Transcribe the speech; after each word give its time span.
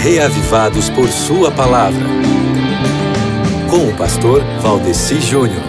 reavivados 0.00 0.88
por 0.88 1.10
Sua 1.10 1.50
palavra. 1.50 2.00
Com 3.68 3.88
o 3.88 3.96
pastor 3.96 4.42
Valdeci 4.62 5.20
Júnior. 5.20 5.62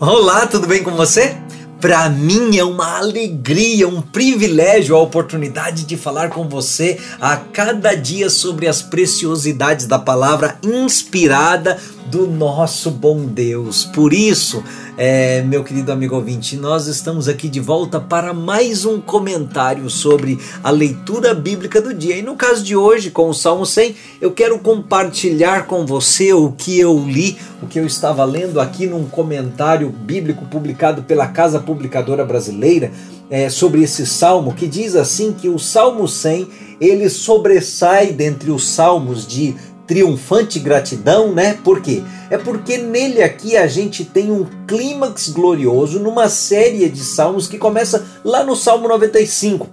Olá, 0.00 0.48
tudo 0.48 0.66
bem 0.66 0.82
com 0.82 0.90
você? 0.90 1.36
Para 1.80 2.08
mim 2.08 2.58
é 2.58 2.64
uma 2.64 2.98
alegria, 2.98 3.86
um 3.86 4.02
privilégio 4.02 4.96
a 4.96 5.00
oportunidade 5.00 5.84
de 5.84 5.96
falar 5.96 6.28
com 6.28 6.48
você 6.48 6.98
a 7.20 7.36
cada 7.36 7.94
dia 7.94 8.28
sobre 8.28 8.66
as 8.66 8.82
preciosidades 8.82 9.86
da 9.86 9.98
palavra 9.98 10.58
inspirada 10.62 11.78
do 12.10 12.26
nosso 12.26 12.90
bom 12.90 13.24
Deus. 13.24 13.84
Por 13.84 14.12
isso, 14.12 14.64
é, 14.98 15.42
meu 15.42 15.62
querido 15.62 15.92
amigo 15.92 16.16
ouvinte, 16.16 16.56
nós 16.56 16.88
estamos 16.88 17.28
aqui 17.28 17.48
de 17.48 17.60
volta 17.60 18.00
para 18.00 18.34
mais 18.34 18.84
um 18.84 19.00
comentário 19.00 19.88
sobre 19.88 20.36
a 20.62 20.70
leitura 20.70 21.32
bíblica 21.32 21.80
do 21.80 21.94
dia. 21.94 22.16
E 22.16 22.22
no 22.22 22.34
caso 22.34 22.64
de 22.64 22.74
hoje, 22.74 23.10
com 23.10 23.28
o 23.28 23.34
Salmo 23.34 23.64
100, 23.64 23.94
eu 24.20 24.32
quero 24.32 24.58
compartilhar 24.58 25.66
com 25.66 25.86
você 25.86 26.32
o 26.32 26.50
que 26.50 26.80
eu 26.80 26.98
li, 26.98 27.38
o 27.62 27.66
que 27.68 27.78
eu 27.78 27.86
estava 27.86 28.24
lendo 28.24 28.60
aqui 28.60 28.86
num 28.86 29.04
comentário 29.04 29.88
bíblico 29.88 30.44
publicado 30.46 31.04
pela 31.04 31.28
Casa 31.28 31.60
Publicadora 31.60 32.24
Brasileira. 32.24 32.90
É, 33.32 33.48
sobre 33.48 33.80
esse 33.80 34.04
salmo 34.04 34.52
que 34.54 34.66
diz 34.66 34.96
assim 34.96 35.32
que 35.32 35.48
o 35.48 35.56
Salmo 35.56 36.08
100 36.08 36.48
ele 36.80 37.08
sobressai 37.08 38.10
dentre 38.10 38.50
os 38.50 38.66
salmos 38.66 39.24
de 39.24 39.54
triunfante 39.90 40.60
gratidão, 40.60 41.32
né? 41.32 41.58
Por 41.64 41.80
quê? 41.80 42.00
É 42.30 42.38
porque 42.38 42.78
nele 42.78 43.20
aqui 43.20 43.56
a 43.56 43.66
gente 43.66 44.04
tem 44.04 44.30
um 44.30 44.46
clímax 44.64 45.30
glorioso 45.30 45.98
numa 45.98 46.28
série 46.28 46.88
de 46.88 47.00
salmos 47.00 47.48
que 47.48 47.58
começa 47.58 48.06
lá 48.22 48.44
no 48.44 48.54
Salmo 48.54 48.86
95. 48.86 49.68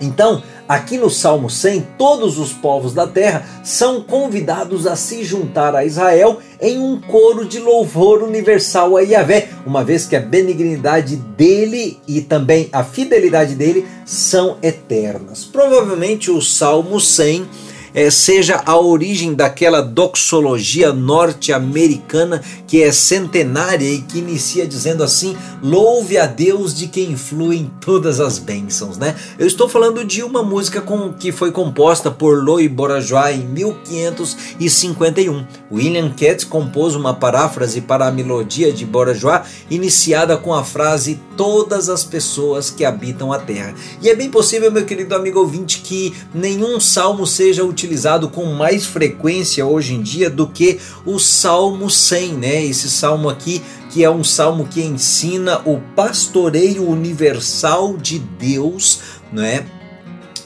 Então, 0.00 0.42
aqui 0.66 0.96
no 0.96 1.10
Salmo 1.10 1.50
100, 1.50 1.86
todos 1.98 2.38
os 2.38 2.50
povos 2.50 2.94
da 2.94 3.06
terra 3.06 3.46
são 3.62 4.00
convidados 4.00 4.86
a 4.86 4.96
se 4.96 5.22
juntar 5.22 5.76
a 5.76 5.84
Israel 5.84 6.38
em 6.58 6.78
um 6.78 6.98
coro 6.98 7.44
de 7.44 7.58
louvor 7.58 8.22
universal 8.22 8.96
a 8.96 9.02
Yahvé, 9.02 9.50
uma 9.66 9.84
vez 9.84 10.06
que 10.06 10.16
a 10.16 10.20
benignidade 10.20 11.16
dele 11.16 12.00
e 12.08 12.22
também 12.22 12.70
a 12.72 12.82
fidelidade 12.82 13.54
dele 13.54 13.86
são 14.06 14.56
eternas. 14.62 15.44
Provavelmente 15.44 16.30
o 16.30 16.40
Salmo 16.40 16.98
100 16.98 17.46
é, 17.94 18.10
seja 18.10 18.62
a 18.64 18.78
origem 18.78 19.34
daquela 19.34 19.80
doxologia 19.80 20.92
norte-americana 20.92 22.42
que 22.66 22.82
é 22.82 22.90
centenária 22.90 23.88
e 23.88 24.02
que 24.02 24.18
inicia 24.18 24.66
dizendo 24.66 25.04
assim: 25.04 25.36
louve 25.62 26.18
a 26.18 26.26
Deus 26.26 26.74
de 26.74 26.88
quem 26.88 27.16
fluem 27.16 27.70
todas 27.80 28.20
as 28.20 28.38
bênçãos, 28.38 28.96
né? 28.96 29.14
Eu 29.38 29.46
estou 29.46 29.68
falando 29.68 30.04
de 30.04 30.22
uma 30.22 30.42
música 30.42 30.80
com, 30.80 31.12
que 31.12 31.32
foi 31.32 31.52
composta 31.52 32.10
por 32.10 32.42
Louis 32.42 32.70
Bourgeois 32.70 33.36
em 33.36 33.46
1551. 33.46 35.46
William 35.70 36.10
Ketz 36.10 36.44
compôs 36.44 36.94
uma 36.94 37.14
paráfrase 37.14 37.80
para 37.80 38.06
a 38.06 38.12
melodia 38.12 38.72
de 38.72 38.84
Bourgeois 38.84 39.42
iniciada 39.70 40.36
com 40.36 40.54
a 40.54 40.64
frase 40.64 41.20
todas 41.36 41.88
as 41.88 42.04
pessoas 42.04 42.70
que 42.70 42.84
habitam 42.84 43.32
a 43.32 43.38
terra. 43.38 43.74
E 44.00 44.08
é 44.08 44.14
bem 44.14 44.30
possível, 44.30 44.70
meu 44.70 44.84
querido 44.84 45.14
amigo 45.14 45.40
ouvinte, 45.40 45.80
que 45.80 46.14
nenhum 46.32 46.78
salmo 46.78 47.26
seja 47.26 47.64
utilizado 47.64 47.81
utilizado 47.82 48.28
com 48.28 48.44
mais 48.46 48.84
frequência 48.86 49.66
hoje 49.66 49.94
em 49.94 50.02
dia 50.02 50.30
do 50.30 50.46
que 50.46 50.78
o 51.04 51.18
Salmo 51.18 51.90
100, 51.90 52.32
né? 52.34 52.64
Esse 52.64 52.88
salmo 52.88 53.28
aqui 53.28 53.60
que 53.90 54.04
é 54.04 54.10
um 54.10 54.22
salmo 54.22 54.66
que 54.68 54.80
ensina 54.80 55.60
o 55.66 55.80
pastoreio 55.94 56.88
universal 56.88 57.96
de 57.96 58.18
Deus, 58.18 59.00
não 59.32 59.42
é? 59.42 59.66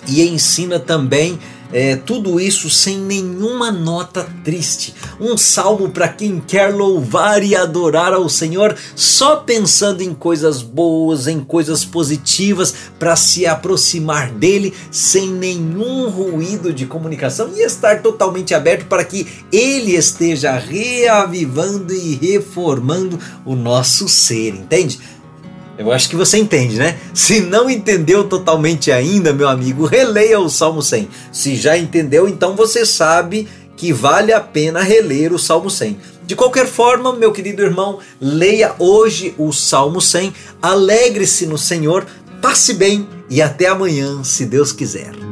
E 0.09 0.27
ensina 0.27 0.81
também 0.81 1.39
é, 1.73 1.97
tudo 1.97 2.41
isso 2.41 2.71
sem 2.71 2.99
nenhuma 2.99 3.71
nota 3.71 4.27
triste. 4.45 4.95
Um 5.21 5.37
salmo 5.37 5.91
para 5.91 6.09
quem 6.09 6.41
quer 6.41 6.75
louvar 6.75 7.43
e 7.43 7.57
adorar 7.57 8.13
ao 8.13 8.29
Senhor, 8.29 8.77
só 8.95 9.37
pensando 9.37 10.03
em 10.03 10.15
coisas 10.15 10.63
boas, 10.63 11.27
em 11.27 11.41
coisas 11.41 11.85
positivas, 11.85 12.75
para 12.99 13.17
se 13.17 13.47
aproximar 13.47 14.31
dele 14.31 14.75
sem 14.91 15.31
nenhum 15.31 16.09
ruído 16.09 16.73
de 16.73 16.87
comunicação 16.87 17.51
e 17.55 17.63
estar 17.63 18.03
totalmente 18.03 18.55
aberto 18.55 18.87
para 18.87 19.05
que 19.05 19.27
ele 19.53 19.95
esteja 19.97 20.53
reavivando 20.53 21.93
e 21.93 22.15
reformando 22.15 23.19
o 23.45 23.55
nosso 23.55 24.09
ser, 24.09 24.55
entende? 24.55 24.99
Eu 25.79 25.93
acho 25.93 26.09
que 26.09 26.17
você 26.17 26.39
entende, 26.39 26.77
né? 26.77 26.99
Se 27.13 27.41
não 27.41 27.69
entendeu 27.69 28.25
totalmente 28.25 28.91
ainda, 28.91 29.33
meu 29.33 29.49
amigo, 29.49 29.85
releia 29.85 30.41
o 30.41 30.49
Salmo 30.49 30.83
100. 30.83 31.09
Se 31.31 31.57
já 31.57 31.77
entendeu, 31.77 32.27
então 32.29 32.57
você 32.57 32.87
sabe 32.87 33.47
que 33.77 33.93
vale 33.93 34.33
a 34.33 34.41
pena 34.41 34.83
reler 34.83 35.33
o 35.33 35.39
Salmo 35.39 35.69
100. 35.69 35.99
De 36.25 36.35
qualquer 36.35 36.67
forma, 36.67 37.13
meu 37.13 37.31
querido 37.31 37.63
irmão, 37.63 37.99
leia 38.21 38.75
hoje 38.79 39.35
o 39.39 39.53
Salmo 39.53 40.01
100, 40.01 40.33
alegre-se 40.63 41.47
no 41.47 41.59
Senhor, 41.59 42.07
passe 42.41 42.75
bem 42.75 43.07
e 43.29 43.43
até 43.43 43.67
amanhã, 43.69 44.25
se 44.25 44.47
Deus 44.47 44.73
quiser. 44.73 45.26